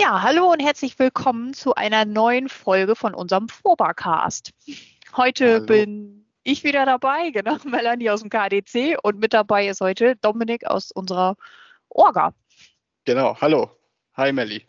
[0.00, 4.50] Ja, hallo und herzlich willkommen zu einer neuen Folge von unserem Vorbarcast.
[5.14, 5.66] Heute hallo.
[5.66, 10.66] bin ich wieder dabei, genau, Melanie aus dem KDC und mit dabei ist heute Dominik
[10.66, 11.36] aus unserer
[11.90, 12.32] Orga.
[13.04, 13.76] Genau, hallo.
[14.16, 14.66] Hi Melli.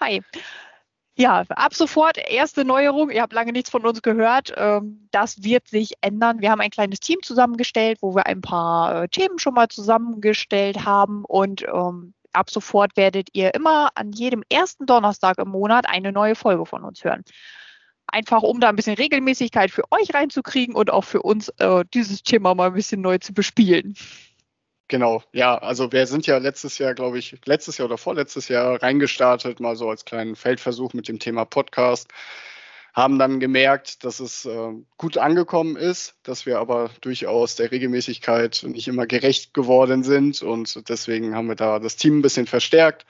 [0.00, 0.20] Hi.
[1.14, 3.10] Ja, ab sofort erste Neuerung.
[3.10, 4.52] Ihr habt lange nichts von uns gehört.
[4.56, 6.40] Ähm, das wird sich ändern.
[6.40, 10.84] Wir haben ein kleines Team zusammengestellt, wo wir ein paar äh, Themen schon mal zusammengestellt
[10.84, 16.12] haben und ähm, ab sofort werdet ihr immer an jedem ersten Donnerstag im Monat eine
[16.12, 17.24] neue Folge von uns hören.
[18.06, 22.22] Einfach um da ein bisschen Regelmäßigkeit für euch reinzukriegen und auch für uns äh, dieses
[22.22, 23.94] Thema mal ein bisschen neu zu bespielen.
[24.88, 28.82] Genau, ja, also wir sind ja letztes Jahr, glaube ich, letztes Jahr oder vorletztes Jahr
[28.82, 32.08] reingestartet, mal so als kleinen Feldversuch mit dem Thema Podcast
[32.92, 38.64] haben dann gemerkt, dass es äh, gut angekommen ist, dass wir aber durchaus der Regelmäßigkeit
[38.68, 43.06] nicht immer gerecht geworden sind und deswegen haben wir da das Team ein bisschen verstärkt.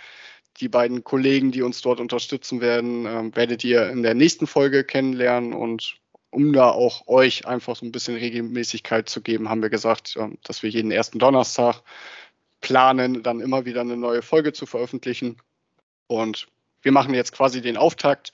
[0.60, 4.84] Die beiden Kollegen, die uns dort unterstützen werden, äh, werdet ihr in der nächsten Folge
[4.84, 5.96] kennenlernen und
[6.30, 10.28] um da auch euch einfach so ein bisschen Regelmäßigkeit zu geben, haben wir gesagt, äh,
[10.44, 11.82] dass wir jeden ersten Donnerstag
[12.60, 15.38] planen, dann immer wieder eine neue Folge zu veröffentlichen.
[16.06, 16.46] Und
[16.82, 18.32] wir machen jetzt quasi den Auftakt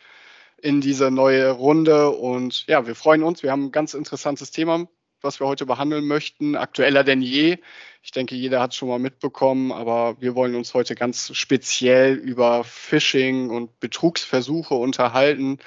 [0.63, 2.11] in diese neue Runde.
[2.11, 3.43] Und ja, wir freuen uns.
[3.43, 4.89] Wir haben ein ganz interessantes Thema,
[5.21, 6.57] was wir heute behandeln möchten.
[6.57, 7.59] Aktueller denn je.
[8.03, 12.15] Ich denke, jeder hat es schon mal mitbekommen, aber wir wollen uns heute ganz speziell
[12.15, 15.59] über Phishing und Betrugsversuche unterhalten.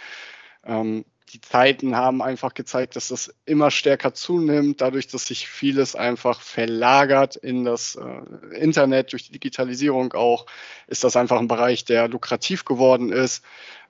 [0.65, 5.95] Ähm, die Zeiten haben einfach gezeigt, dass das immer stärker zunimmt, dadurch, dass sich vieles
[5.95, 10.45] einfach verlagert in das äh, Internet, durch die Digitalisierung auch,
[10.87, 13.43] ist das einfach ein Bereich, der lukrativ geworden ist.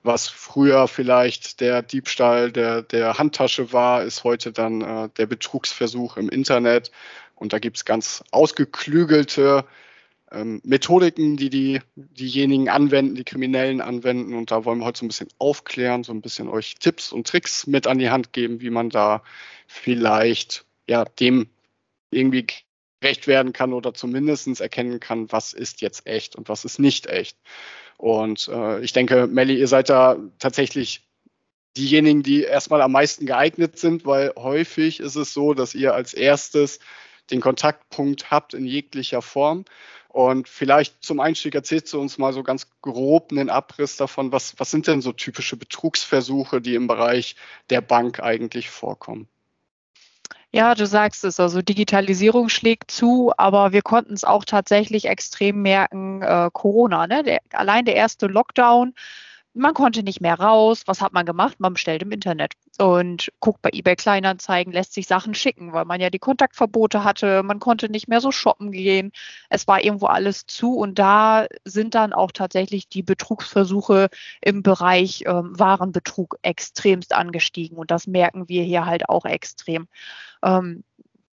[0.04, 6.16] Was früher vielleicht der Diebstahl der, der Handtasche war, ist heute dann äh, der Betrugsversuch
[6.16, 6.92] im Internet.
[7.34, 9.64] Und da gibt es ganz ausgeklügelte
[10.32, 14.34] ähm, Methodiken, die, die diejenigen anwenden, die Kriminellen anwenden.
[14.34, 17.26] Und da wollen wir heute so ein bisschen aufklären, so ein bisschen euch Tipps und
[17.26, 19.22] Tricks mit an die Hand geben, wie man da
[19.66, 21.48] vielleicht ja, dem
[22.10, 22.46] irgendwie
[23.00, 27.06] gerecht werden kann oder zumindest erkennen kann, was ist jetzt echt und was ist nicht
[27.06, 27.36] echt.
[27.98, 31.06] Und äh, ich denke, Melli, ihr seid da tatsächlich
[31.76, 36.14] diejenigen, die erstmal am meisten geeignet sind, weil häufig ist es so, dass ihr als
[36.14, 36.78] erstes
[37.30, 39.64] den Kontaktpunkt habt in jeglicher Form.
[40.12, 44.54] Und vielleicht zum Einstieg erzählst du uns mal so ganz grob einen Abriss davon, was,
[44.58, 47.34] was sind denn so typische Betrugsversuche, die im Bereich
[47.70, 49.26] der Bank eigentlich vorkommen?
[50.50, 55.62] Ja, du sagst es, also Digitalisierung schlägt zu, aber wir konnten es auch tatsächlich extrem
[55.62, 57.22] merken, äh, Corona, ne?
[57.22, 58.92] Der, allein der erste Lockdown
[59.54, 60.82] man konnte nicht mehr raus.
[60.86, 61.60] Was hat man gemacht?
[61.60, 66.00] Man bestellt im Internet und guckt bei eBay Kleinanzeigen, lässt sich Sachen schicken, weil man
[66.00, 67.42] ja die Kontaktverbote hatte.
[67.42, 69.12] Man konnte nicht mehr so shoppen gehen.
[69.50, 74.08] Es war irgendwo alles zu und da sind dann auch tatsächlich die Betrugsversuche
[74.40, 79.86] im Bereich ähm, Warenbetrug extremst angestiegen und das merken wir hier halt auch extrem.
[80.42, 80.82] Ähm,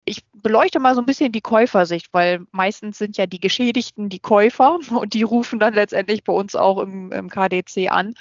[0.08, 4.20] ich beleuchte mal so ein bisschen die Käufersicht, weil meistens sind ja die Geschädigten die
[4.20, 8.14] Käufer und die rufen dann letztendlich bei uns auch im, im KDC an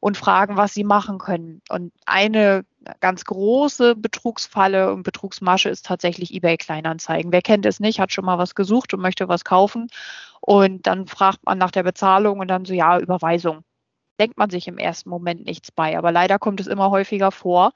[0.00, 1.62] und fragen, was sie machen können.
[1.68, 2.64] Und eine
[2.98, 7.30] ganz große Betrugsfalle und Betrugsmasche ist tatsächlich eBay Kleinanzeigen.
[7.30, 9.88] Wer kennt es nicht, hat schon mal was gesucht und möchte was kaufen.
[10.40, 13.62] Und dann fragt man nach der Bezahlung und dann so, ja, Überweisung.
[14.18, 15.96] Denkt man sich im ersten Moment nichts bei.
[15.96, 17.72] Aber leider kommt es immer häufiger vor,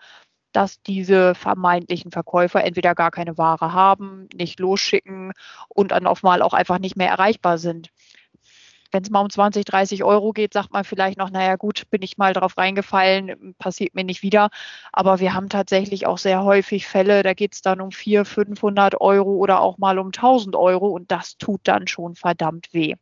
[0.56, 5.34] dass diese vermeintlichen Verkäufer entweder gar keine Ware haben, nicht losschicken
[5.68, 7.90] und dann auf mal auch einfach nicht mehr erreichbar sind.
[8.90, 12.00] Wenn es mal um 20, 30 Euro geht, sagt man vielleicht noch, naja gut, bin
[12.00, 14.48] ich mal drauf reingefallen, passiert mir nicht wieder.
[14.92, 19.00] Aber wir haben tatsächlich auch sehr häufig Fälle, da geht es dann um 400, 500
[19.02, 22.94] Euro oder auch mal um 1000 Euro und das tut dann schon verdammt weh.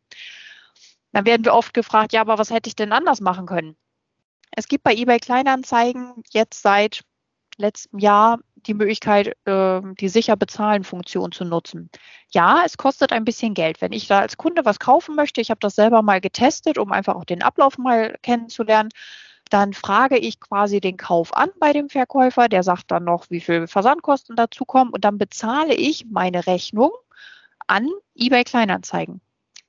[1.12, 3.76] Dann werden wir oft gefragt, ja, aber was hätte ich denn anders machen können?
[4.50, 7.04] Es gibt bei eBay Kleinanzeigen jetzt seit
[7.56, 11.90] letzten Jahr die Möglichkeit, äh, die sicher bezahlen Funktion zu nutzen.
[12.30, 13.80] Ja, es kostet ein bisschen Geld.
[13.80, 16.92] Wenn ich da als Kunde was kaufen möchte, ich habe das selber mal getestet, um
[16.92, 18.90] einfach auch den Ablauf mal kennenzulernen,
[19.50, 23.40] dann frage ich quasi den Kauf an bei dem Verkäufer, der sagt dann noch, wie
[23.40, 26.90] viel Versandkosten dazukommen und dann bezahle ich meine Rechnung
[27.66, 29.20] an eBay Kleinanzeigen.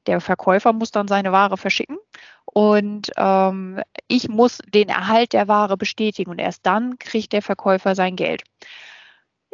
[0.07, 1.97] Der Verkäufer muss dann seine Ware verschicken
[2.45, 7.95] und ähm, ich muss den Erhalt der Ware bestätigen und erst dann kriegt der Verkäufer
[7.95, 8.43] sein Geld.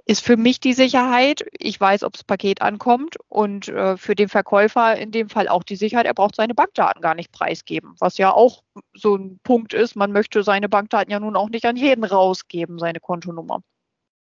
[0.05, 4.29] Ist für mich die Sicherheit, ich weiß, ob das Paket ankommt und äh, für den
[4.29, 8.17] Verkäufer in dem Fall auch die Sicherheit, er braucht seine Bankdaten gar nicht preisgeben, was
[8.17, 8.63] ja auch
[8.93, 12.79] so ein Punkt ist, man möchte seine Bankdaten ja nun auch nicht an jeden rausgeben,
[12.79, 13.61] seine Kontonummer.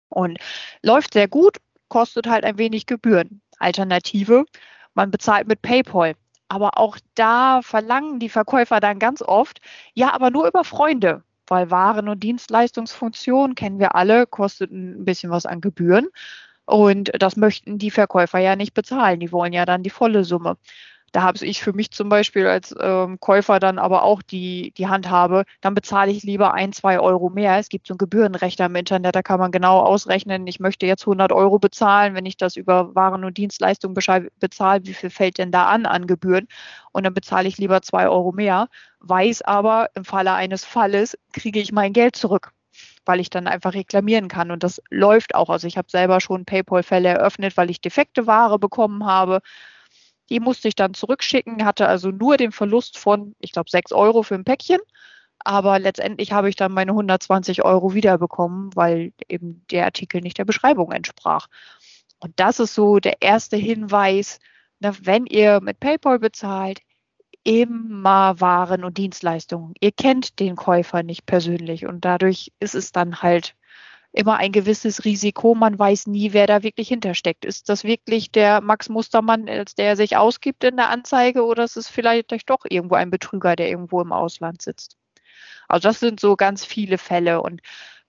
[0.08, 0.38] Und
[0.82, 3.42] läuft sehr gut, kostet halt ein wenig Gebühren.
[3.58, 4.44] Alternative,
[4.94, 6.14] man bezahlt mit PayPal.
[6.48, 9.60] Aber auch da verlangen die Verkäufer dann ganz oft,
[9.94, 15.30] ja, aber nur über Freunde, weil Waren- und Dienstleistungsfunktion kennen wir alle, kostet ein bisschen
[15.30, 16.08] was an Gebühren.
[16.64, 19.20] Und das möchten die Verkäufer ja nicht bezahlen.
[19.20, 20.58] Die wollen ja dann die volle Summe.
[21.12, 24.88] Da habe ich für mich zum Beispiel als ähm, Käufer dann aber auch die, die
[24.88, 27.58] Handhabe, dann bezahle ich lieber ein, zwei Euro mehr.
[27.58, 31.02] Es gibt so ein Gebührenrecht im Internet, da kann man genau ausrechnen, ich möchte jetzt
[31.06, 35.52] 100 Euro bezahlen, wenn ich das über Waren und Dienstleistungen bezahle, wie viel fällt denn
[35.52, 36.46] da an an Gebühren?
[36.92, 38.68] Und dann bezahle ich lieber zwei Euro mehr,
[39.00, 42.52] weiß aber, im Falle eines Falles kriege ich mein Geld zurück
[43.08, 44.50] weil ich dann einfach reklamieren kann.
[44.50, 45.48] Und das läuft auch.
[45.48, 49.40] Also ich habe selber schon PayPal-Fälle eröffnet, weil ich defekte Ware bekommen habe.
[50.30, 54.22] Die musste ich dann zurückschicken, hatte also nur den Verlust von, ich glaube, 6 Euro
[54.22, 54.80] für ein Päckchen.
[55.40, 60.44] Aber letztendlich habe ich dann meine 120 Euro wiederbekommen, weil eben der Artikel nicht der
[60.44, 61.46] Beschreibung entsprach.
[62.20, 64.40] Und das ist so der erste Hinweis,
[64.80, 66.80] na, wenn ihr mit PayPal bezahlt,
[67.44, 69.74] immer Waren und Dienstleistungen.
[69.80, 73.54] Ihr kennt den Käufer nicht persönlich und dadurch ist es dann halt
[74.12, 75.54] immer ein gewisses Risiko.
[75.54, 77.44] Man weiß nie, wer da wirklich hintersteckt.
[77.44, 81.76] Ist das wirklich der Max Mustermann, als der sich ausgibt in der Anzeige oder ist
[81.76, 84.96] es vielleicht doch irgendwo ein Betrüger, der irgendwo im Ausland sitzt?
[85.68, 87.60] Also das sind so ganz viele Fälle und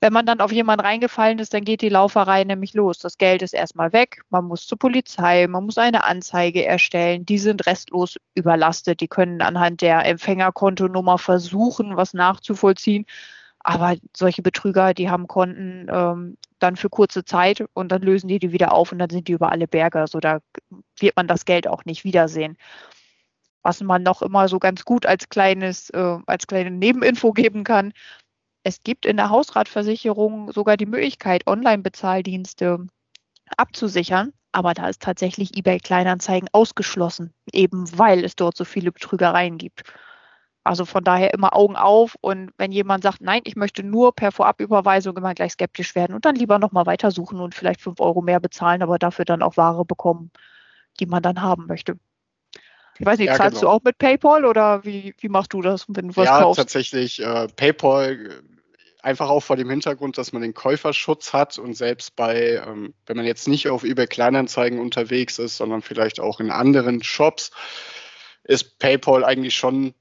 [0.01, 2.99] wenn man dann auf jemanden reingefallen ist, dann geht die Lauferei nämlich los.
[2.99, 7.25] Das Geld ist erstmal weg, man muss zur Polizei, man muss eine Anzeige erstellen.
[7.25, 9.01] Die sind restlos überlastet.
[9.01, 13.05] Die können anhand der Empfängerkontonummer versuchen, was nachzuvollziehen.
[13.59, 18.39] Aber solche Betrüger, die haben Konten ähm, dann für kurze Zeit und dann lösen die
[18.39, 19.99] die wieder auf und dann sind die über alle Berge.
[19.99, 20.39] Also da
[20.99, 22.57] wird man das Geld auch nicht wiedersehen.
[23.61, 27.93] Was man noch immer so ganz gut als kleines, äh, als kleine Nebeninfo geben kann.
[28.63, 32.87] Es gibt in der Hausratversicherung sogar die Möglichkeit, Online-Bezahldienste
[33.57, 34.33] abzusichern.
[34.51, 39.83] Aber da ist tatsächlich eBay Kleinanzeigen ausgeschlossen, eben weil es dort so viele Betrügereien gibt.
[40.69, 44.31] Also von daher immer Augen auf und wenn jemand sagt, nein, ich möchte nur per
[44.31, 48.39] Vorabüberweisung immer gleich skeptisch werden und dann lieber nochmal weitersuchen und vielleicht fünf Euro mehr
[48.39, 50.29] bezahlen, aber dafür dann auch Ware bekommen,
[50.99, 51.97] die man dann haben möchte.
[52.99, 53.71] Ich weiß nicht, ja, zahlst genau.
[53.71, 56.59] du auch mit PayPal oder wie, wie machst du das, wenn du was ja, kaufst?
[56.59, 57.19] Ja, tatsächlich.
[57.19, 58.29] Äh, PayPal äh,
[59.01, 63.17] einfach auch vor dem Hintergrund, dass man den Käuferschutz hat und selbst bei, ähm, wenn
[63.17, 67.49] man jetzt nicht auf eBay Kleinanzeigen unterwegs ist, sondern vielleicht auch in anderen Shops,
[68.43, 69.95] ist PayPal eigentlich schon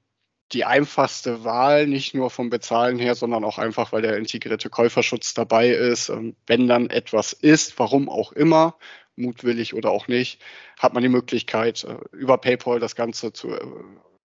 [0.51, 5.33] die einfachste Wahl, nicht nur vom Bezahlen her, sondern auch einfach, weil der integrierte Käuferschutz
[5.33, 6.09] dabei ist.
[6.09, 8.75] Ähm, wenn dann etwas ist, warum auch immer,
[9.15, 10.41] mutwillig oder auch nicht,
[10.77, 13.59] hat man die Möglichkeit, äh, über PayPal das Ganze zu äh,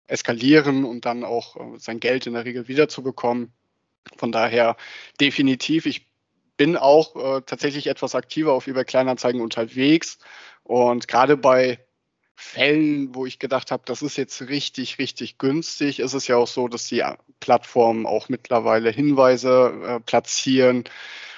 [0.07, 3.51] eskalieren und dann auch äh, sein Geld in der Regel wiederzubekommen.
[4.17, 4.77] Von daher
[5.19, 6.07] definitiv, ich
[6.57, 10.19] bin auch tatsächlich etwas aktiver auf eBay Kleinanzeigen unterwegs
[10.63, 11.84] und gerade bei
[12.35, 16.47] Fällen, wo ich gedacht habe, das ist jetzt richtig, richtig günstig, ist es ja auch
[16.47, 17.03] so, dass die
[17.39, 20.83] Plattformen auch mittlerweile Hinweise äh, platzieren,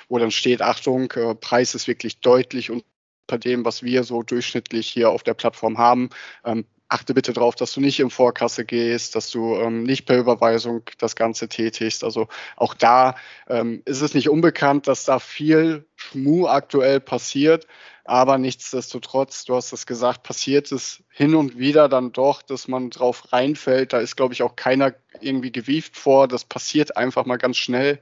[0.10, 4.88] wo dann steht, Achtung, äh, Preis ist wirklich deutlich unter dem, was wir so durchschnittlich
[4.88, 6.10] hier auf der Plattform haben.
[6.44, 10.18] Ähm, achte bitte darauf, dass du nicht in Vorkasse gehst, dass du ähm, nicht per
[10.18, 12.04] Überweisung das Ganze tätigst.
[12.04, 13.16] Also auch da
[13.48, 17.68] ähm, ist es nicht unbekannt, dass da viel Schmu aktuell passiert.
[18.08, 22.90] Aber nichtsdestotrotz, du hast es gesagt, passiert es hin und wieder dann doch, dass man
[22.90, 23.92] drauf reinfällt.
[23.92, 26.30] Da ist, glaube ich, auch keiner irgendwie gewieft vor.
[26.30, 28.00] Das passiert einfach mal ganz schnell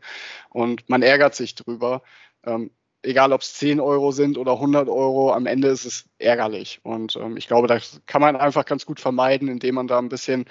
[0.50, 2.03] und man ärgert sich drüber.
[2.46, 2.70] Ähm,
[3.01, 6.82] egal ob es 10 Euro sind oder 100 Euro, am Ende ist es ärgerlich.
[6.84, 10.10] Und ähm, ich glaube, das kann man einfach ganz gut vermeiden, indem man da ein
[10.10, 10.46] bisschen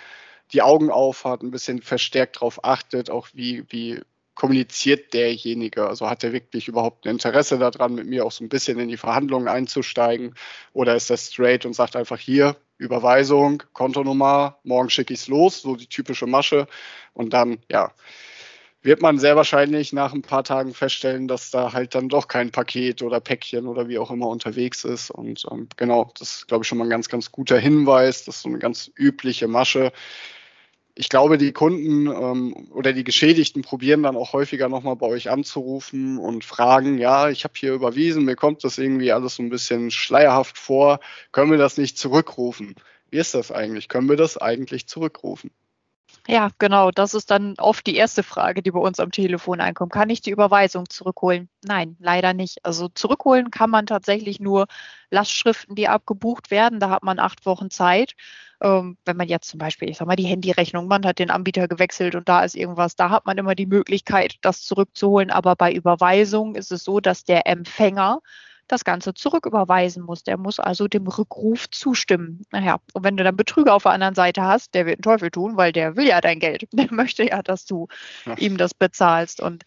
[0.53, 4.01] die Augen auf hat, ein bisschen verstärkt darauf achtet, auch wie, wie
[4.35, 5.87] kommuniziert derjenige?
[5.87, 8.89] Also hat er wirklich überhaupt ein Interesse daran, mit mir auch so ein bisschen in
[8.89, 10.35] die Verhandlungen einzusteigen?
[10.73, 15.63] Oder ist er straight und sagt einfach hier, Überweisung, Kontonummer, morgen schicke ich es los,
[15.63, 16.67] so die typische Masche.
[17.13, 17.93] Und dann, ja,
[18.85, 22.51] wird man sehr wahrscheinlich nach ein paar Tagen feststellen, dass da halt dann doch kein
[22.51, 25.11] Paket oder Päckchen oder wie auch immer unterwegs ist.
[25.11, 28.25] Und ähm, genau, das ist, glaube ich, schon mal ein ganz, ganz guter Hinweis.
[28.25, 29.91] Das ist so eine ganz übliche Masche.
[30.97, 35.29] Ich glaube, die Kunden ähm, oder die Geschädigten probieren dann auch häufiger nochmal bei euch
[35.29, 39.51] anzurufen und fragen, ja, ich habe hier überwiesen, mir kommt das irgendwie alles so ein
[39.51, 41.01] bisschen schleierhaft vor,
[41.33, 42.77] können wir das nicht zurückrufen?
[43.11, 43.89] Wie ist das eigentlich?
[43.89, 45.51] Können wir das eigentlich zurückrufen?
[46.27, 46.91] Ja, genau.
[46.91, 49.93] Das ist dann oft die erste Frage, die bei uns am Telefon einkommt.
[49.93, 51.51] Kann ich die Überweisung zurückholen?
[51.63, 52.65] Nein, leider nicht.
[52.65, 54.67] Also zurückholen kann man tatsächlich nur
[55.11, 56.81] Lastschriften, die abgebucht werden.
[56.81, 58.15] Da hat man acht Wochen Zeit.
[58.65, 61.69] Ähm, wenn man jetzt zum Beispiel, ich sag mal, die Handyrechnung, man hat den Anbieter
[61.69, 65.31] gewechselt und da ist irgendwas, da hat man immer die Möglichkeit, das zurückzuholen.
[65.31, 68.21] Aber bei Überweisung ist es so, dass der Empfänger
[68.67, 70.23] das Ganze zurücküberweisen muss.
[70.23, 72.47] Der muss also dem Rückruf zustimmen.
[72.53, 75.31] Naja, und wenn du dann Betrüger auf der anderen Seite hast, der wird einen Teufel
[75.31, 76.67] tun, weil der will ja dein Geld.
[76.73, 77.89] Der möchte ja, dass du
[78.39, 79.43] ihm das bezahlst.
[79.43, 79.65] Und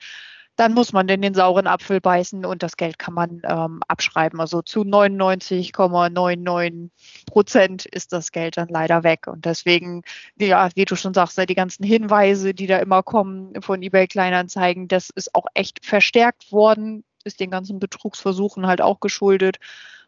[0.57, 4.41] dann muss man in den sauren Apfel beißen und das Geld kann man ähm, abschreiben.
[4.41, 6.89] Also zu 99,99
[7.27, 9.27] Prozent ist das Geld dann leider weg.
[9.27, 10.01] Und deswegen,
[10.37, 14.87] ja, wie du schon sagst, die ganzen Hinweise, die da immer kommen von eBay Kleinanzeigen,
[14.87, 19.57] das ist auch echt verstärkt worden, ist den ganzen Betrugsversuchen halt auch geschuldet.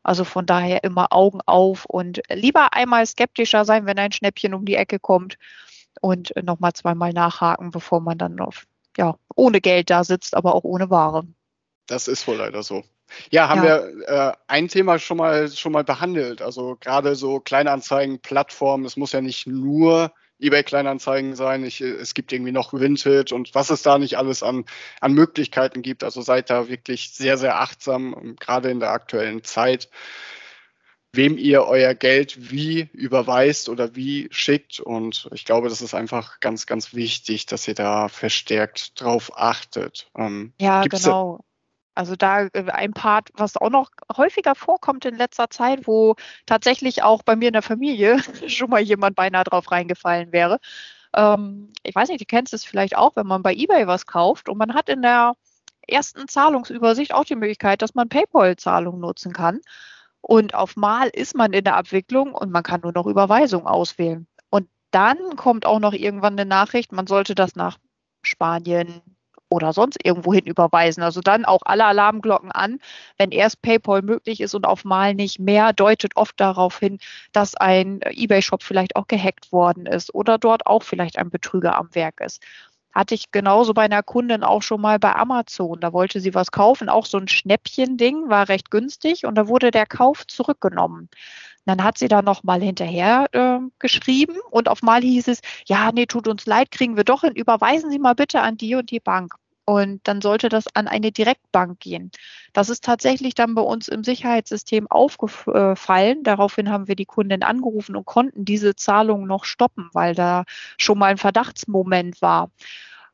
[0.01, 4.65] Also von daher immer Augen auf und lieber einmal skeptischer sein, wenn ein Schnäppchen um
[4.65, 5.37] die Ecke kommt
[6.01, 8.65] und nochmal zweimal nachhaken, bevor man dann auf
[8.97, 11.25] ja, ohne Geld da sitzt, aber auch ohne Ware.
[11.87, 12.83] Das ist wohl leider so.
[13.31, 13.83] Ja, haben ja.
[13.83, 16.41] wir äh, ein Thema schon mal schon mal behandelt.
[16.41, 21.65] Also gerade so Kleinanzeigen, Plattformen, es muss ja nicht nur eBay Kleinanzeigen sein.
[21.65, 24.65] Ich, es gibt irgendwie noch Vinted und was es da nicht alles an,
[25.01, 26.03] an Möglichkeiten gibt.
[26.03, 29.89] Also seid da wirklich sehr, sehr achtsam, gerade in der aktuellen Zeit
[31.13, 34.79] wem ihr euer Geld wie überweist oder wie schickt.
[34.79, 40.09] Und ich glaube, das ist einfach ganz, ganz wichtig, dass ihr da verstärkt drauf achtet.
[40.15, 41.39] Ähm, ja, genau.
[41.95, 47.03] Also da äh, ein Part, was auch noch häufiger vorkommt in letzter Zeit, wo tatsächlich
[47.03, 50.59] auch bei mir in der Familie schon mal jemand beinahe drauf reingefallen wäre.
[51.15, 54.47] Ähm, ich weiß nicht, du kennst es vielleicht auch, wenn man bei eBay was kauft
[54.47, 55.33] und man hat in der
[55.87, 59.59] ersten Zahlungsübersicht auch die Möglichkeit, dass man PayPal-Zahlungen nutzen kann.
[60.21, 64.27] Und auf Mal ist man in der Abwicklung und man kann nur noch Überweisung auswählen.
[64.49, 67.77] Und dann kommt auch noch irgendwann eine Nachricht, man sollte das nach
[68.23, 69.01] Spanien
[69.49, 71.01] oder sonst irgendwo hin überweisen.
[71.03, 72.79] Also dann auch alle Alarmglocken an.
[73.17, 76.99] Wenn erst PayPal möglich ist und auf Mal nicht mehr, deutet oft darauf hin,
[77.31, 81.93] dass ein eBay-Shop vielleicht auch gehackt worden ist oder dort auch vielleicht ein Betrüger am
[81.95, 82.43] Werk ist.
[82.93, 85.79] Hatte ich genauso bei einer Kundin auch schon mal bei Amazon.
[85.79, 89.71] Da wollte sie was kaufen, auch so ein Schnäppchen-Ding, war recht günstig und da wurde
[89.71, 91.09] der Kauf zurückgenommen.
[91.65, 96.07] Dann hat sie da nochmal hinterher äh, geschrieben und auf mal hieß es, ja, nee,
[96.07, 98.99] tut uns leid, kriegen wir doch hin, überweisen Sie mal bitte an die und die
[98.99, 99.35] Bank.
[99.69, 102.09] Und dann sollte das an eine Direktbank gehen.
[102.53, 106.23] Das ist tatsächlich dann bei uns im Sicherheitssystem aufgefallen.
[106.23, 110.45] Daraufhin haben wir die Kundin angerufen und konnten diese Zahlung noch stoppen, weil da
[110.79, 112.49] schon mal ein Verdachtsmoment war.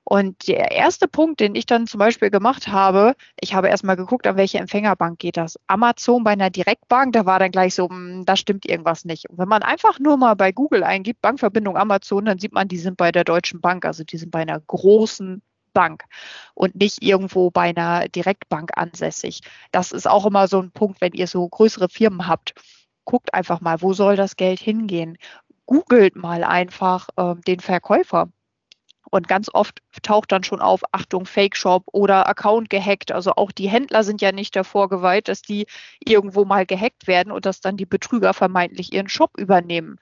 [0.05, 4.25] Und der erste Punkt, den ich dann zum Beispiel gemacht habe, ich habe erstmal geguckt,
[4.25, 5.59] an welche Empfängerbank geht das.
[5.67, 9.29] Amazon bei einer Direktbank, da war dann gleich so, hm, da stimmt irgendwas nicht.
[9.29, 12.77] Und wenn man einfach nur mal bei Google eingibt, Bankverbindung Amazon, dann sieht man, die
[12.77, 15.41] sind bei der Deutschen Bank, also die sind bei einer großen
[15.75, 16.05] Bank
[16.55, 19.41] und nicht irgendwo bei einer Direktbank ansässig.
[19.71, 22.55] Das ist auch immer so ein Punkt, wenn ihr so größere Firmen habt.
[23.03, 25.19] Guckt einfach mal, wo soll das Geld hingehen?
[25.67, 28.29] Googelt mal einfach äh, den Verkäufer.
[29.11, 33.11] Und ganz oft taucht dann schon auf, Achtung, Fake Shop oder Account gehackt.
[33.11, 35.67] Also auch die Händler sind ja nicht davor geweiht, dass die
[35.99, 39.97] irgendwo mal gehackt werden und dass dann die Betrüger vermeintlich ihren Shop übernehmen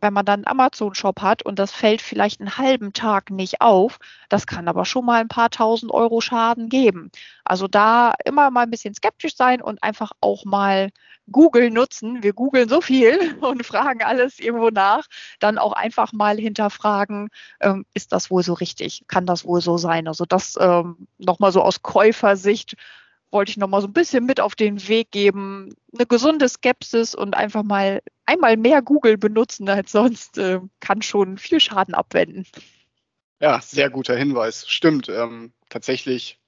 [0.00, 3.98] wenn man dann einen Amazon-Shop hat und das fällt vielleicht einen halben Tag nicht auf,
[4.28, 7.10] das kann aber schon mal ein paar tausend Euro Schaden geben.
[7.44, 10.90] Also da immer mal ein bisschen skeptisch sein und einfach auch mal
[11.30, 12.22] Google nutzen.
[12.22, 15.06] Wir googeln so viel und fragen alles irgendwo nach.
[15.38, 17.28] Dann auch einfach mal hinterfragen,
[17.60, 19.04] ähm, ist das wohl so richtig?
[19.08, 20.08] Kann das wohl so sein?
[20.08, 22.76] Also das ähm, nochmal so aus Käufersicht
[23.30, 25.74] wollte ich noch mal so ein bisschen mit auf den Weg geben.
[25.94, 31.38] Eine gesunde Skepsis und einfach mal einmal mehr Google benutzen als sonst äh, kann schon
[31.38, 32.46] viel Schaden abwenden.
[33.40, 34.68] Ja, sehr guter Hinweis.
[34.68, 35.08] Stimmt.
[35.08, 36.38] Ähm, tatsächlich,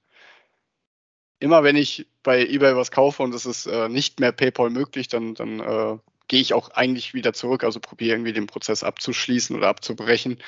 [1.39, 5.07] immer wenn ich bei eBay was kaufe und es ist äh, nicht mehr PayPal möglich,
[5.07, 5.97] dann, dann äh,
[6.27, 10.39] gehe ich auch eigentlich wieder zurück, also probiere irgendwie den Prozess abzuschließen oder abzubrechen,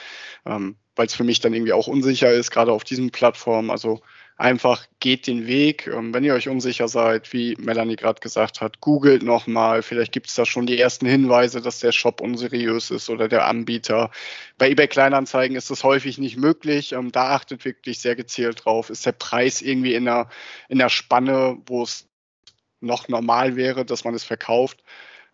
[0.45, 3.69] ähm, weil es für mich dann irgendwie auch unsicher ist, gerade auf diesen Plattformen.
[3.69, 4.01] Also
[4.37, 5.87] einfach geht den Weg.
[5.87, 9.81] Ähm, wenn ihr euch unsicher seid, wie Melanie gerade gesagt hat, googelt nochmal.
[9.81, 13.47] Vielleicht gibt es da schon die ersten Hinweise, dass der Shop unseriös ist oder der
[13.47, 14.11] Anbieter.
[14.57, 16.91] Bei eBay Kleinanzeigen ist das häufig nicht möglich.
[16.93, 18.89] Ähm, da achtet wirklich sehr gezielt drauf.
[18.89, 20.29] Ist der Preis irgendwie in der,
[20.69, 22.07] in der Spanne, wo es
[22.81, 24.83] noch normal wäre, dass man es verkauft?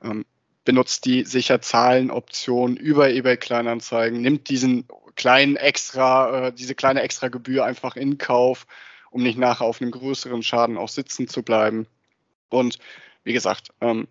[0.04, 0.26] Ähm,
[0.64, 7.66] benutzt die Sicherzahlen-Option über eBay Kleinanzeigen, nimmt diesen kleinen extra, äh, diese kleine extra Gebühr
[7.66, 8.68] einfach in Kauf
[9.12, 11.86] um nicht nachher auf einem größeren Schaden auch sitzen zu bleiben.
[12.50, 12.80] Und
[13.24, 14.08] wie gesagt, ähm,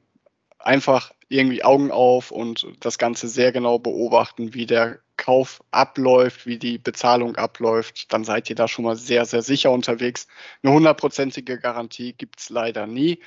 [0.59, 6.59] einfach irgendwie Augen auf und das Ganze sehr genau beobachten, wie der Kauf abläuft, wie
[6.59, 10.27] die Bezahlung abläuft, dann seid ihr da schon mal sehr, sehr sicher unterwegs.
[10.63, 13.21] Eine hundertprozentige Garantie gibt es leider nie.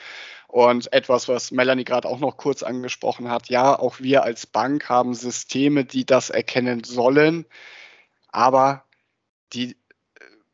[0.48, 4.90] Und etwas, was Melanie gerade auch noch kurz angesprochen hat, ja, auch wir als Bank
[4.90, 7.46] haben Systeme, die das erkennen sollen,
[8.30, 8.84] aber
[9.54, 9.78] die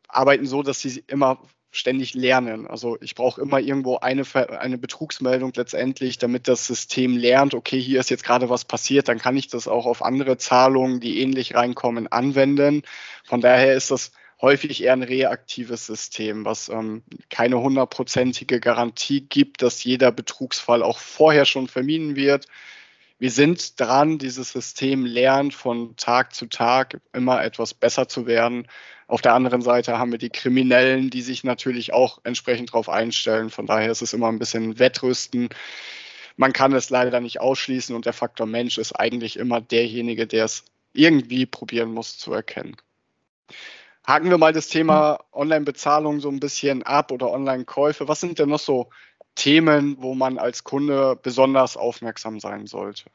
[0.10, 1.40] arbeiten so, dass sie immer
[1.72, 2.68] ständig lernen.
[2.68, 4.24] Also ich brauche immer irgendwo eine,
[4.60, 9.20] eine Betrugsmeldung letztendlich, damit das System lernt, okay, hier ist jetzt gerade was passiert, dann
[9.20, 12.82] kann ich das auch auf andere Zahlungen, die ähnlich reinkommen, anwenden.
[13.24, 14.12] Von daher ist das
[14.42, 20.98] häufig eher ein reaktives System, was ähm, keine hundertprozentige Garantie gibt, dass jeder Betrugsfall auch
[20.98, 22.48] vorher schon vermieden wird.
[23.20, 28.66] Wir sind dran, dieses System lernt von Tag zu Tag immer etwas besser zu werden.
[29.10, 33.50] Auf der anderen Seite haben wir die Kriminellen, die sich natürlich auch entsprechend darauf einstellen.
[33.50, 35.50] Von daher ist es immer ein bisschen Wettrüsten.
[36.38, 40.46] Man kann es leider nicht ausschließen und der Faktor Mensch ist eigentlich immer derjenige, der
[40.46, 40.64] es
[40.94, 42.78] irgendwie probieren muss zu erkennen.
[44.06, 48.08] Haken wir mal das Thema Online-Bezahlung so ein bisschen ab oder Online-Käufe.
[48.08, 48.92] Was sind denn noch so
[49.34, 53.06] Themen, wo man als Kunde besonders aufmerksam sein sollte?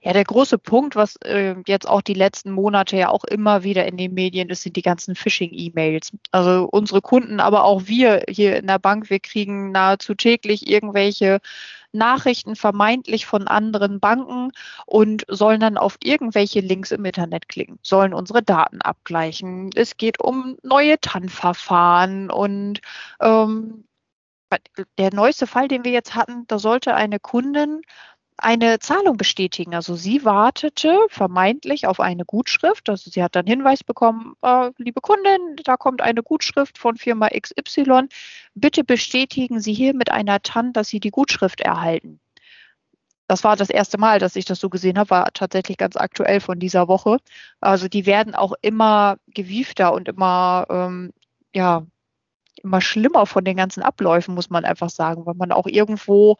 [0.00, 3.86] Ja, der große Punkt, was äh, jetzt auch die letzten Monate ja auch immer wieder
[3.86, 6.12] in den Medien ist, sind die ganzen Phishing-E-Mails.
[6.30, 11.40] Also unsere Kunden, aber auch wir hier in der Bank, wir kriegen nahezu täglich irgendwelche
[11.92, 14.52] Nachrichten vermeintlich von anderen Banken
[14.86, 19.70] und sollen dann auf irgendwelche Links im Internet klicken, sollen unsere Daten abgleichen.
[19.74, 22.80] Es geht um neue TAN-Verfahren und
[23.20, 23.84] ähm,
[24.98, 27.82] der neueste Fall, den wir jetzt hatten, da sollte eine Kundin
[28.38, 29.74] eine Zahlung bestätigen.
[29.74, 32.88] Also sie wartete vermeintlich auf eine Gutschrift.
[32.88, 37.28] Also sie hat dann Hinweis bekommen, äh, liebe Kundin, da kommt eine Gutschrift von Firma
[37.28, 38.08] XY.
[38.54, 42.20] Bitte bestätigen Sie hier mit einer TAN, dass Sie die Gutschrift erhalten.
[43.28, 46.40] Das war das erste Mal, dass ich das so gesehen habe, war tatsächlich ganz aktuell
[46.40, 47.18] von dieser Woche.
[47.60, 51.12] Also die werden auch immer gewiefter und immer, ähm,
[51.54, 51.84] ja,
[52.62, 56.36] immer schlimmer von den ganzen Abläufen, muss man einfach sagen, weil man auch irgendwo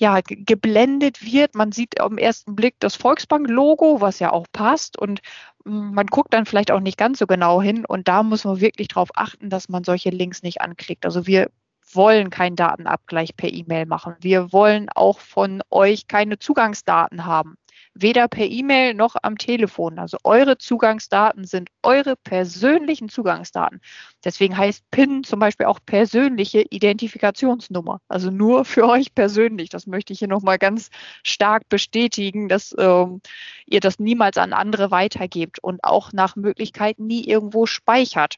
[0.00, 1.54] ja, geblendet wird.
[1.54, 4.98] Man sieht am ersten Blick das Volksbank-Logo, was ja auch passt.
[4.98, 5.20] Und
[5.64, 7.84] hm, man guckt dann vielleicht auch nicht ganz so genau hin.
[7.84, 11.04] Und da muss man wirklich darauf achten, dass man solche Links nicht anklickt.
[11.04, 11.50] Also wir
[11.92, 14.16] wollen keinen Datenabgleich per E-Mail machen.
[14.20, 17.56] Wir wollen auch von euch keine Zugangsdaten haben
[17.94, 19.98] weder per E-Mail noch am Telefon.
[19.98, 23.80] Also eure Zugangsdaten sind eure persönlichen Zugangsdaten.
[24.24, 28.00] Deswegen heißt PIN zum Beispiel auch persönliche Identifikationsnummer.
[28.08, 29.70] Also nur für euch persönlich.
[29.70, 30.90] Das möchte ich hier nochmal ganz
[31.24, 33.20] stark bestätigen, dass ähm,
[33.66, 38.36] ihr das niemals an andere weitergebt und auch nach Möglichkeit nie irgendwo speichert.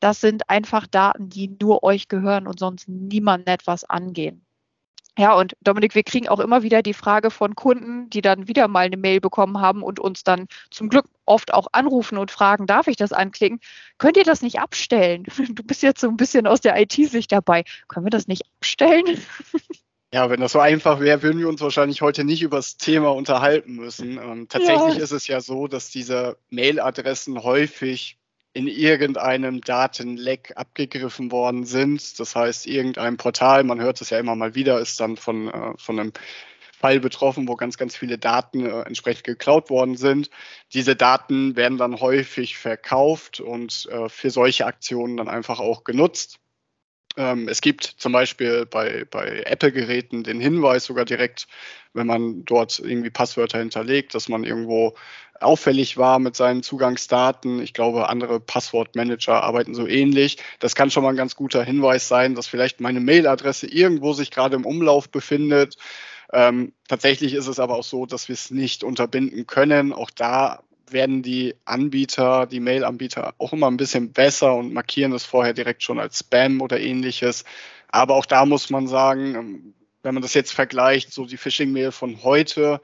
[0.00, 4.43] Das sind einfach Daten, die nur euch gehören und sonst niemandem etwas angehen.
[5.16, 8.66] Ja, und Dominik, wir kriegen auch immer wieder die Frage von Kunden, die dann wieder
[8.66, 12.66] mal eine Mail bekommen haben und uns dann zum Glück oft auch anrufen und fragen,
[12.66, 13.60] darf ich das anklicken?
[13.98, 15.24] Könnt ihr das nicht abstellen?
[15.54, 17.64] Du bist jetzt so ein bisschen aus der IT-Sicht dabei.
[17.86, 19.04] Können wir das nicht abstellen?
[20.12, 23.08] Ja, wenn das so einfach wäre, würden wir uns wahrscheinlich heute nicht über das Thema
[23.12, 24.16] unterhalten müssen.
[24.16, 25.02] Ähm, tatsächlich ja.
[25.02, 28.16] ist es ja so, dass diese Mailadressen häufig
[28.54, 32.18] in irgendeinem Datenleck abgegriffen worden sind.
[32.20, 35.72] Das heißt, irgendein Portal, man hört es ja immer mal wieder, ist dann von, äh,
[35.76, 36.12] von einem
[36.78, 40.30] Fall betroffen, wo ganz, ganz viele Daten äh, entsprechend geklaut worden sind.
[40.72, 46.38] Diese Daten werden dann häufig verkauft und äh, für solche Aktionen dann einfach auch genutzt.
[47.16, 51.46] Ähm, es gibt zum Beispiel bei, bei Apple-Geräten den Hinweis sogar direkt,
[51.92, 54.94] wenn man dort irgendwie Passwörter hinterlegt, dass man irgendwo
[55.40, 57.60] auffällig war mit seinen Zugangsdaten.
[57.60, 60.38] Ich glaube, andere Passwortmanager arbeiten so ähnlich.
[60.58, 64.30] Das kann schon mal ein ganz guter Hinweis sein, dass vielleicht meine Mailadresse irgendwo sich
[64.30, 65.76] gerade im Umlauf befindet.
[66.32, 69.92] Ähm, tatsächlich ist es aber auch so, dass wir es nicht unterbinden können.
[69.92, 75.24] Auch da werden die Anbieter, die Mail-Anbieter auch immer ein bisschen besser und markieren es
[75.24, 77.44] vorher direkt schon als Spam oder ähnliches.
[77.88, 81.92] Aber auch da muss man sagen, ähm, wenn man das jetzt vergleicht, so die Phishing-Mail
[81.92, 82.80] von heute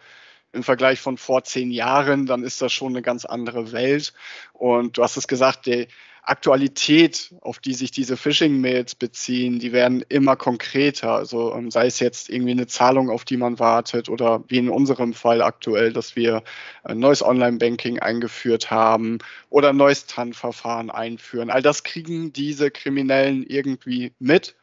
[0.52, 4.12] im Vergleich von vor zehn Jahren, dann ist das schon eine ganz andere Welt.
[4.52, 5.86] Und du hast es gesagt, die,
[6.22, 11.12] Aktualität, auf die sich diese Phishing-Mails beziehen, die werden immer konkreter.
[11.12, 14.68] Also ähm, sei es jetzt irgendwie eine Zahlung, auf die man wartet oder wie in
[14.68, 16.42] unserem Fall aktuell, dass wir
[16.84, 21.50] ein neues Online-Banking eingeführt haben oder ein neues TAN-Verfahren einführen.
[21.50, 24.56] All das kriegen diese Kriminellen irgendwie mit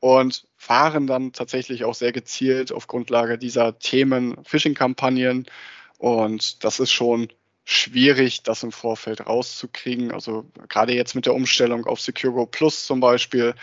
[0.00, 5.46] und fahren dann tatsächlich auch sehr gezielt auf Grundlage dieser Themen Phishing-Kampagnen.
[5.98, 7.28] Und das ist schon
[7.64, 10.12] schwierig, das im Vorfeld rauszukriegen.
[10.12, 13.54] Also gerade jetzt mit der Umstellung auf Securo Plus zum Beispiel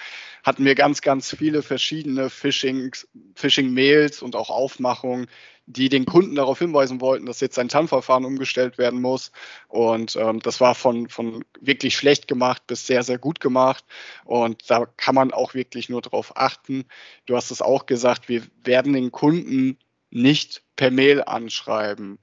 [0.44, 5.28] hatten wir ganz, ganz viele verschiedene Phishing-Mails Phishing und auch Aufmachungen,
[5.68, 9.32] die den Kunden darauf hinweisen wollten, dass jetzt sein TAN-Verfahren umgestellt werden muss.
[9.68, 13.86] Und ähm, das war von, von wirklich schlecht gemacht bis sehr, sehr gut gemacht.
[14.26, 16.86] Und da kann man auch wirklich nur darauf achten.
[17.28, 19.78] Du hast es auch gesagt, wir werden den Kunden
[20.10, 22.18] nicht per Mail anschreiben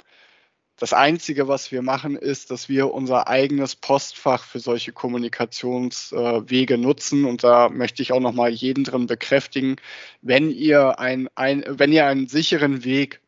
[0.78, 6.76] das Einzige, was wir machen, ist, dass wir unser eigenes Postfach für solche Kommunikationswege äh,
[6.76, 7.24] nutzen.
[7.24, 9.76] Und da möchte ich auch nochmal jeden drin bekräftigen,
[10.22, 13.20] wenn ihr, ein, ein, wenn ihr einen sicheren Weg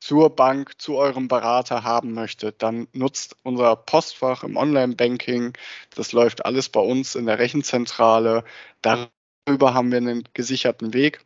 [0.00, 5.54] zur Bank, zu eurem Berater haben möchtet, dann nutzt unser Postfach im Online-Banking.
[5.94, 8.44] Das läuft alles bei uns in der Rechenzentrale.
[8.82, 11.24] Darüber haben wir einen gesicherten Weg.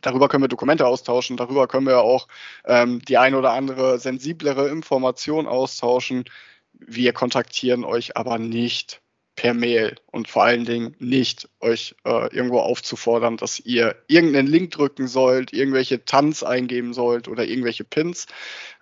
[0.00, 2.28] Darüber können wir Dokumente austauschen, darüber können wir auch
[2.64, 6.24] ähm, die ein oder andere sensiblere Information austauschen.
[6.72, 9.02] Wir kontaktieren euch aber nicht
[9.34, 14.72] per Mail und vor allen Dingen nicht euch äh, irgendwo aufzufordern, dass ihr irgendeinen Link
[14.72, 18.26] drücken sollt, irgendwelche Tanz eingeben sollt oder irgendwelche Pins.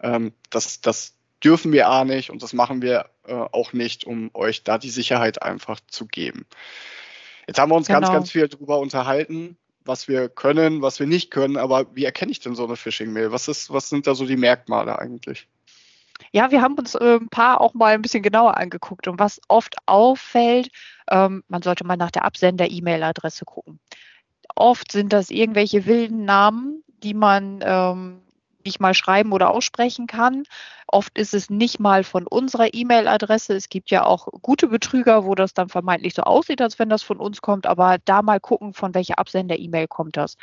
[0.03, 4.31] Ähm, das, das dürfen wir A nicht und das machen wir äh, auch nicht, um
[4.35, 6.47] euch da die Sicherheit einfach zu geben.
[7.47, 8.01] Jetzt haben wir uns genau.
[8.01, 12.33] ganz, ganz viel darüber unterhalten was wir können, was wir nicht können, aber wie erkenne
[12.33, 13.33] ich denn so eine Phishing-Mail?
[13.33, 15.49] Was, was sind da so die Merkmale eigentlich?
[16.33, 19.09] Ja, wir haben uns äh, ein paar auch mal ein bisschen genauer angeguckt.
[19.09, 20.71] Und was oft auffällt,
[21.11, 23.81] ähm, man sollte mal nach der Absender-E-Mail-Adresse gucken.
[24.55, 28.23] Oft sind das irgendwelche wilden Namen, die man ähm,
[28.65, 30.45] nicht mal schreiben oder aussprechen kann.
[30.87, 33.55] Oft ist es nicht mal von unserer E-Mail-Adresse.
[33.55, 37.03] Es gibt ja auch gute Betrüger, wo das dann vermeintlich so aussieht, als wenn das
[37.03, 40.37] von uns kommt, aber da mal gucken, von welcher Absender-E-Mail kommt das.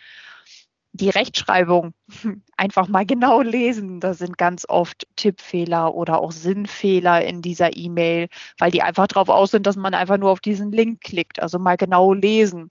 [0.93, 1.93] Die Rechtschreibung
[2.57, 3.99] einfach mal genau lesen.
[3.99, 9.29] Da sind ganz oft Tippfehler oder auch Sinnfehler in dieser E-Mail, weil die einfach darauf
[9.29, 11.41] aus sind, dass man einfach nur auf diesen Link klickt.
[11.41, 12.69] Also mal genau lesen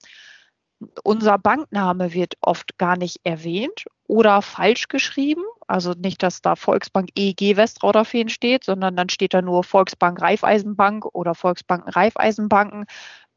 [1.03, 5.43] unser Bankname wird oft gar nicht erwähnt oder falsch geschrieben.
[5.67, 11.05] Also nicht, dass da Volksbank EG Westrauderfehn steht, sondern dann steht da nur Volksbank Raiffeisenbank
[11.13, 12.85] oder Volksbanken Raiffeisenbanken.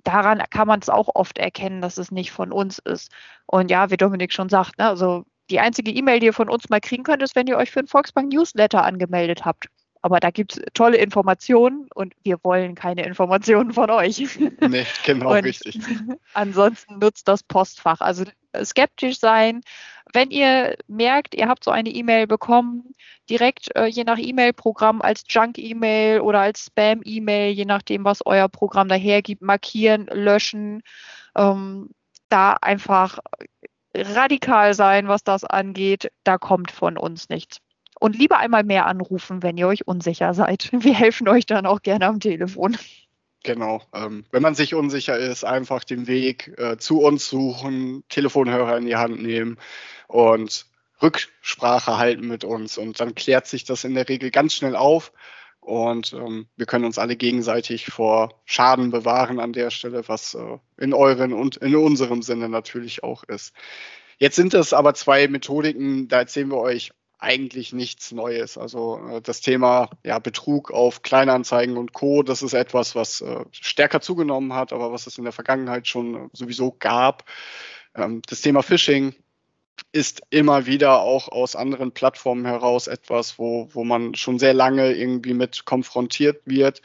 [0.04, 3.12] Daran kann man es auch oft erkennen, dass es nicht von uns ist.
[3.46, 6.70] Und ja, wie Dominik schon sagt, ne, also die einzige E-Mail, die ihr von uns
[6.70, 9.66] mal kriegen könnt, ist, wenn ihr euch für einen Volksbank Newsletter angemeldet habt.
[10.02, 14.38] Aber da gibt es tolle Informationen und wir wollen keine Informationen von euch.
[14.68, 15.78] Nee, genau, richtig.
[16.34, 18.00] Ansonsten nutzt das Postfach.
[18.00, 18.24] Also
[18.62, 19.60] skeptisch sein.
[20.12, 22.94] Wenn ihr merkt, ihr habt so eine E-Mail bekommen,
[23.28, 28.88] direkt äh, je nach E-Mail-Programm als Junk-E-Mail oder als Spam-E-Mail, je nachdem, was euer Programm
[28.88, 30.82] dahergibt, markieren, löschen.
[31.36, 31.90] Ähm,
[32.28, 33.18] da einfach
[33.94, 36.10] radikal sein, was das angeht.
[36.24, 37.58] Da kommt von uns nichts.
[38.00, 40.70] Und lieber einmal mehr anrufen, wenn ihr euch unsicher seid.
[40.72, 42.76] Wir helfen euch dann auch gerne am Telefon.
[43.44, 43.82] Genau.
[43.94, 48.86] Ähm, wenn man sich unsicher ist, einfach den Weg äh, zu uns suchen, Telefonhörer in
[48.86, 49.58] die Hand nehmen
[50.08, 50.66] und
[51.02, 52.78] Rücksprache halten mit uns.
[52.78, 55.12] Und dann klärt sich das in der Regel ganz schnell auf.
[55.60, 60.58] Und ähm, wir können uns alle gegenseitig vor Schaden bewahren an der Stelle, was äh,
[60.78, 63.54] in euren und in unserem Sinne natürlich auch ist.
[64.16, 68.58] Jetzt sind es aber zwei Methodiken, da erzählen wir euch eigentlich nichts Neues.
[68.58, 73.44] Also äh, das Thema ja, Betrug auf Kleinanzeigen und Co., das ist etwas, was äh,
[73.52, 77.24] stärker zugenommen hat, aber was es in der Vergangenheit schon äh, sowieso gab.
[77.94, 79.14] Ähm, das Thema Phishing
[79.92, 84.92] ist immer wieder auch aus anderen Plattformen heraus etwas, wo, wo man schon sehr lange
[84.92, 86.80] irgendwie mit konfrontiert wird.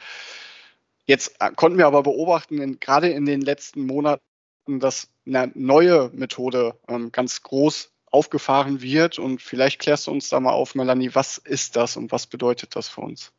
[1.06, 4.20] Jetzt konnten wir aber beobachten, in, gerade in den letzten Monaten,
[4.66, 9.18] dass eine neue Methode ähm, ganz groß aufgefahren wird.
[9.18, 12.74] Und vielleicht klärst du uns da mal auf, Melanie, was ist das und was bedeutet
[12.74, 13.32] das für uns?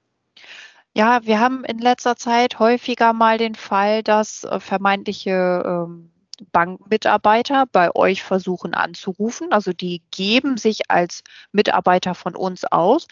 [0.93, 6.11] Ja, wir haben in letzter Zeit häufiger mal den Fall, dass äh, vermeintliche ähm,
[6.51, 9.51] Bankmitarbeiter bei euch versuchen anzurufen.
[9.51, 13.07] Also die geben sich als Mitarbeiter von uns aus.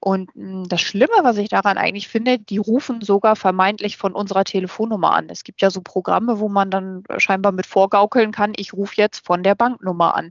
[0.00, 4.44] Und hm, das Schlimme, was ich daran eigentlich finde, die rufen sogar vermeintlich von unserer
[4.44, 5.28] Telefonnummer an.
[5.28, 9.24] Es gibt ja so Programme, wo man dann scheinbar mit vorgaukeln kann, ich rufe jetzt
[9.26, 10.30] von der Banknummer an.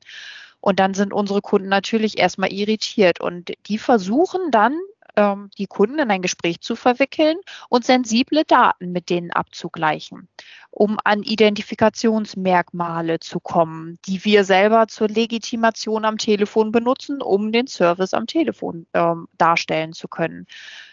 [0.62, 4.78] Und dann sind unsere Kunden natürlich erstmal irritiert und die versuchen dann,
[5.16, 7.38] ähm, die Kunden in ein Gespräch zu verwickeln
[7.70, 10.28] und sensible Daten mit denen abzugleichen,
[10.72, 17.68] um an Identifikationsmerkmale zu kommen, die wir selber zur Legitimation am Telefon benutzen, um den
[17.68, 20.46] Service am Telefon ähm, darstellen zu können.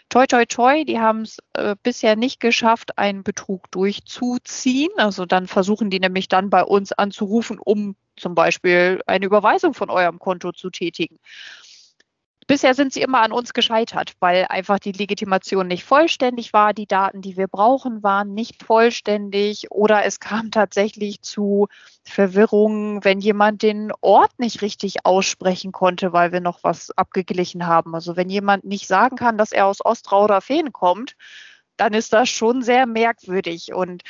[0.09, 4.91] Toi, toi, toi, die haben es äh, bisher nicht geschafft, einen Betrug durchzuziehen.
[4.97, 9.89] Also dann versuchen die nämlich dann bei uns anzurufen, um zum Beispiel eine Überweisung von
[9.89, 11.17] eurem Konto zu tätigen.
[12.47, 16.73] Bisher sind sie immer an uns gescheitert, weil einfach die Legitimation nicht vollständig war.
[16.73, 21.67] Die Daten, die wir brauchen, waren nicht vollständig oder es kam tatsächlich zu
[22.05, 27.93] Verwirrungen, wenn jemand den Ort nicht richtig aussprechen konnte, weil wir noch was abgeglichen haben.
[27.93, 31.17] Also wenn jemand nicht sagen kann, dass er aus Ostrau oder Feen kommt,
[31.75, 34.03] dann ist das schon sehr merkwürdig und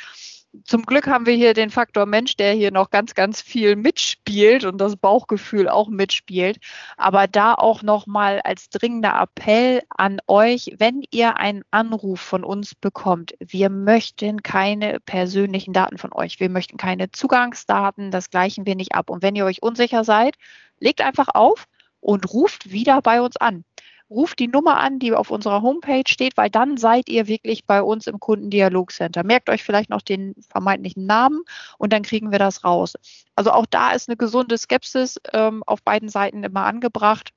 [0.64, 4.64] zum Glück haben wir hier den Faktor Mensch, der hier noch ganz, ganz viel mitspielt
[4.64, 6.58] und das Bauchgefühl auch mitspielt.
[6.96, 12.74] Aber da auch nochmal als dringender Appell an euch, wenn ihr einen Anruf von uns
[12.74, 16.40] bekommt, wir möchten keine persönlichen Daten von euch.
[16.40, 18.10] Wir möchten keine Zugangsdaten.
[18.10, 19.10] Das gleichen wir nicht ab.
[19.10, 20.36] Und wenn ihr euch unsicher seid,
[20.80, 21.66] legt einfach auf
[22.00, 23.64] und ruft wieder bei uns an
[24.10, 27.82] ruft die Nummer an, die auf unserer Homepage steht, weil dann seid ihr wirklich bei
[27.82, 29.24] uns im Kundendialogcenter.
[29.24, 31.42] Merkt euch vielleicht noch den vermeintlichen Namen
[31.76, 32.94] und dann kriegen wir das raus.
[33.34, 37.30] Also auch da ist eine gesunde Skepsis ähm, auf beiden Seiten immer angebracht.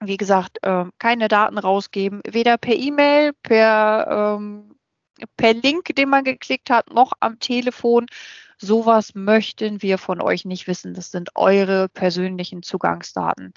[0.00, 4.74] Wie gesagt, äh, keine Daten rausgeben, weder per E-Mail, per, ähm,
[5.36, 8.06] per Link, den man geklickt hat, noch am Telefon.
[8.58, 10.92] Sowas möchten wir von euch nicht wissen.
[10.94, 13.54] Das sind eure persönlichen Zugangsdaten.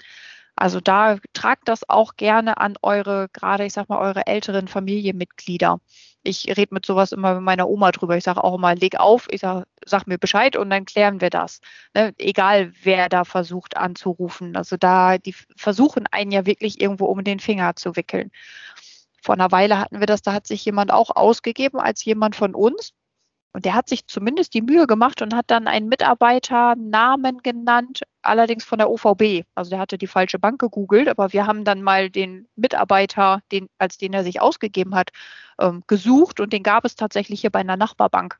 [0.56, 5.80] Also da tragt das auch gerne an eure, gerade ich sag mal, eure älteren Familienmitglieder.
[6.22, 8.16] Ich rede mit sowas immer mit meiner Oma drüber.
[8.16, 11.30] Ich sage auch immer, leg auf, ich sag, sag mir Bescheid und dann klären wir
[11.30, 11.60] das.
[11.94, 12.14] Ne?
[12.18, 14.56] Egal wer da versucht anzurufen.
[14.56, 18.30] Also da, die versuchen einen ja wirklich irgendwo um den Finger zu wickeln.
[19.22, 22.54] Vor einer Weile hatten wir das, da hat sich jemand auch ausgegeben als jemand von
[22.54, 22.92] uns.
[23.54, 28.64] Und der hat sich zumindest die Mühe gemacht und hat dann einen Mitarbeiternamen genannt, allerdings
[28.64, 29.46] von der OVB.
[29.54, 33.68] Also der hatte die falsche Bank gegoogelt, aber wir haben dann mal den Mitarbeiter, den,
[33.78, 35.10] als den er sich ausgegeben hat,
[35.60, 38.38] ähm, gesucht und den gab es tatsächlich hier bei einer Nachbarbank.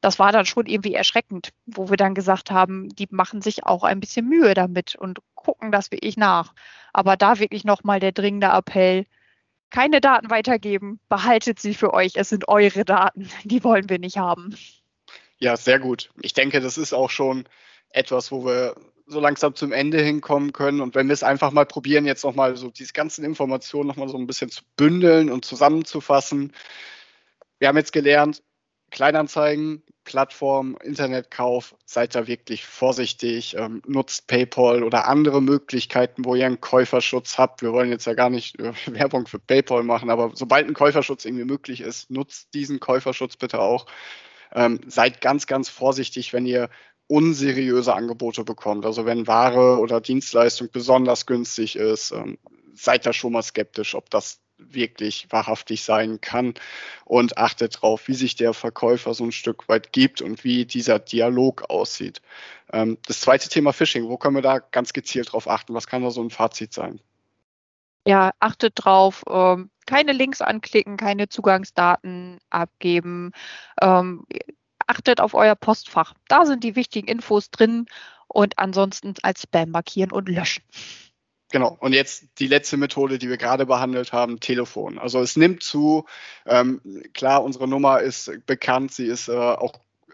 [0.00, 3.84] Das war dann schon irgendwie erschreckend, wo wir dann gesagt haben, die machen sich auch
[3.84, 6.54] ein bisschen Mühe damit und gucken das wirklich nach.
[6.94, 9.04] Aber da wirklich nochmal der dringende Appell,
[9.70, 12.12] keine Daten weitergeben, behaltet sie für euch.
[12.14, 14.56] Es sind eure Daten, die wollen wir nicht haben.
[15.38, 16.10] Ja, sehr gut.
[16.20, 17.44] Ich denke, das ist auch schon
[17.90, 18.74] etwas, wo wir
[19.06, 20.80] so langsam zum Ende hinkommen können.
[20.80, 24.18] Und wenn wir es einfach mal probieren, jetzt nochmal so diese ganzen Informationen nochmal so
[24.18, 26.52] ein bisschen zu bündeln und zusammenzufassen.
[27.58, 28.42] Wir haben jetzt gelernt,
[28.90, 36.46] Kleinanzeigen, Plattform, Internetkauf, seid da wirklich vorsichtig, ähm, nutzt PayPal oder andere Möglichkeiten, wo ihr
[36.46, 37.60] einen Käuferschutz habt.
[37.60, 41.26] Wir wollen jetzt ja gar nicht äh, Werbung für PayPal machen, aber sobald ein Käuferschutz
[41.26, 43.84] irgendwie möglich ist, nutzt diesen Käuferschutz bitte auch.
[44.54, 46.70] Ähm, seid ganz, ganz vorsichtig, wenn ihr
[47.06, 48.86] unseriöse Angebote bekommt.
[48.86, 52.38] Also wenn Ware oder Dienstleistung besonders günstig ist, ähm,
[52.72, 56.54] seid da schon mal skeptisch, ob das wirklich wahrhaftig sein kann
[57.04, 60.98] und achtet darauf, wie sich der Verkäufer so ein Stück weit gibt und wie dieser
[60.98, 62.20] Dialog aussieht.
[62.72, 65.74] Ähm, das zweite Thema Phishing, wo können wir da ganz gezielt drauf achten?
[65.74, 67.00] Was kann da so ein Fazit sein?
[68.06, 73.32] Ja, achtet drauf, ähm, keine Links anklicken, keine Zugangsdaten abgeben.
[73.80, 74.24] Ähm,
[74.86, 76.14] achtet auf euer Postfach.
[76.28, 77.86] Da sind die wichtigen Infos drin
[78.26, 80.64] und ansonsten als Spam markieren und löschen.
[81.50, 81.76] Genau.
[81.80, 84.98] Und jetzt die letzte Methode, die wir gerade behandelt haben, Telefon.
[84.98, 86.04] Also es nimmt zu.
[86.44, 86.80] Ähm,
[87.14, 88.92] klar, unsere Nummer ist bekannt.
[88.92, 89.72] Sie ist äh, auch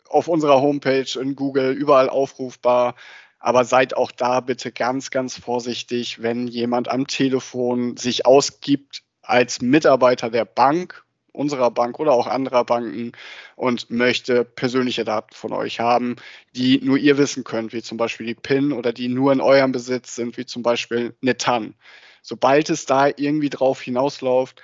[0.09, 2.95] auf unserer Homepage in Google überall aufrufbar.
[3.41, 9.61] Aber seid auch da bitte ganz, ganz vorsichtig, wenn jemand am Telefon sich ausgibt als
[9.61, 11.04] Mitarbeiter der Bank
[11.35, 13.13] unserer Bank oder auch anderer Banken
[13.57, 16.17] und möchte persönliche Daten von euch haben,
[16.55, 19.73] die nur ihr wissen könnt, wie zum Beispiel die PIN oder die nur in eurem
[19.73, 21.75] Besitz sind, wie zum Beispiel eine TAN.
[22.23, 24.63] Sobald es da irgendwie drauf hinausläuft,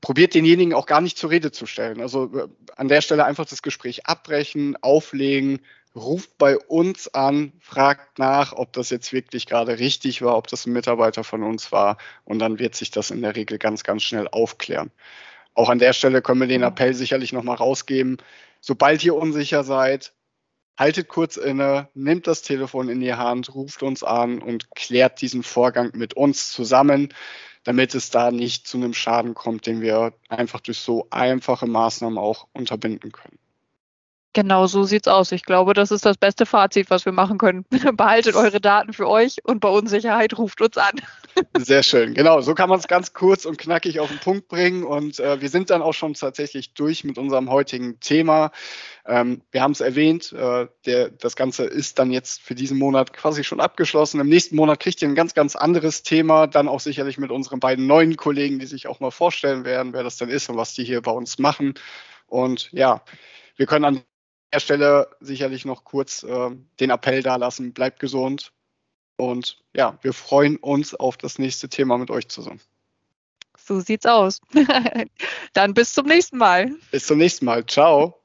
[0.00, 2.00] probiert denjenigen auch gar nicht zur Rede zu stellen.
[2.00, 5.60] Also äh, an der Stelle einfach das Gespräch abbrechen, auflegen,
[5.94, 10.66] ruft bei uns an, fragt nach, ob das jetzt wirklich gerade richtig war, ob das
[10.66, 14.02] ein Mitarbeiter von uns war und dann wird sich das in der Regel ganz, ganz
[14.02, 14.90] schnell aufklären
[15.54, 18.18] auch an der Stelle können wir den Appell sicherlich nochmal rausgeben.
[18.60, 20.14] Sobald ihr unsicher seid,
[20.78, 25.42] haltet kurz inne, nehmt das Telefon in die Hand, ruft uns an und klärt diesen
[25.42, 27.12] Vorgang mit uns zusammen,
[27.64, 32.18] damit es da nicht zu einem Schaden kommt, den wir einfach durch so einfache Maßnahmen
[32.18, 33.38] auch unterbinden können.
[34.34, 35.30] Genau so sieht's aus.
[35.32, 37.66] Ich glaube, das ist das beste Fazit, was wir machen können.
[37.96, 40.92] Behaltet eure Daten für euch und bei Unsicherheit ruft uns an.
[41.58, 42.14] Sehr schön.
[42.14, 44.84] Genau, so kann man es ganz kurz und knackig auf den Punkt bringen.
[44.84, 48.52] Und äh, wir sind dann auch schon tatsächlich durch mit unserem heutigen Thema.
[49.04, 53.12] Ähm, wir haben es erwähnt, äh, der, das Ganze ist dann jetzt für diesen Monat
[53.12, 54.18] quasi schon abgeschlossen.
[54.18, 56.46] Im nächsten Monat kriegt ihr ein ganz, ganz anderes Thema.
[56.46, 60.04] Dann auch sicherlich mit unseren beiden neuen Kollegen, die sich auch mal vorstellen werden, wer
[60.04, 61.74] das denn ist und was die hier bei uns machen.
[62.28, 63.02] Und ja,
[63.56, 64.02] wir können an
[64.52, 68.52] der Stelle sicherlich noch kurz äh, den Appell dalassen, bleibt gesund.
[69.16, 72.60] Und ja, wir freuen uns auf das nächste Thema mit euch zusammen.
[73.56, 74.40] So sieht's aus.
[75.52, 76.72] Dann bis zum nächsten Mal.
[76.90, 77.64] Bis zum nächsten Mal.
[77.66, 78.21] Ciao.